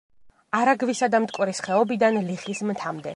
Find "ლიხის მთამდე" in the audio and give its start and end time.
2.31-3.09